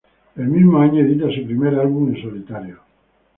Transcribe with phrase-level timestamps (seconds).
[0.35, 2.79] El mismo año, edita su primer álbum en solitario.